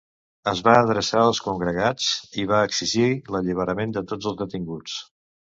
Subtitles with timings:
[0.51, 2.09] Es va adreçar als congregats
[2.45, 3.05] i va exigir
[3.37, 4.99] l’alliberament de tots els detinguts.